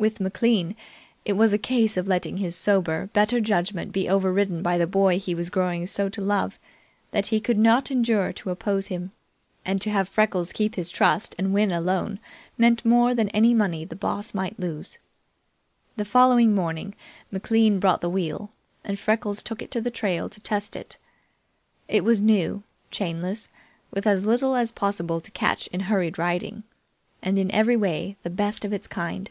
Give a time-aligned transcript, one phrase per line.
[0.00, 0.76] With McLean
[1.26, 5.18] it was a case of letting his sober, better judgment be overridden by the boy
[5.18, 6.58] he was growing so to love
[7.10, 9.12] that he could not endure to oppose him,
[9.62, 12.18] and to have Freckles keep his trust and win alone
[12.56, 14.96] meant more than any money the Boss might lose.
[15.98, 16.94] The following morning
[17.30, 18.50] McLean brought the wheel,
[18.82, 20.96] and Freckles took it to the trail to test it.
[21.88, 23.50] It was new, chainless,
[23.90, 26.62] with as little as possible to catch in hurried riding,
[27.22, 29.28] and in every way the best of its kind.